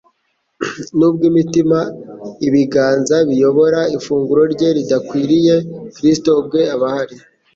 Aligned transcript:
Nubwo 0.97 1.23
imitima 1.31 1.79
u'ibiganza 1.87 3.15
biyobora 3.29 3.79
ifunguro 3.97 4.41
ryera 4.53 4.77
bidakwiriye, 4.81 5.55
Kristo 5.95 6.29
ubwe 6.41 6.61
aba 6.75 6.87
ahari. 6.91 7.15